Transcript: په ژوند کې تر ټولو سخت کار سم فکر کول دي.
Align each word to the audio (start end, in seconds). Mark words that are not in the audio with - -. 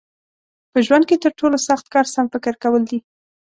په 0.71 0.77
ژوند 0.85 1.03
کې 1.09 1.21
تر 1.23 1.31
ټولو 1.39 1.57
سخت 1.67 1.85
کار 1.93 2.05
سم 2.13 2.25
فکر 2.33 2.53
کول 2.63 2.83
دي. 2.91 2.99